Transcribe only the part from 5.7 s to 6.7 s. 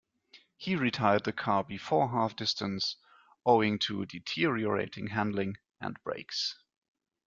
and brakes.